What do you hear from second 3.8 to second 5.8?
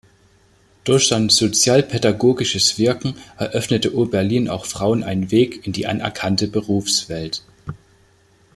Oberlin auch Frauen einen Weg in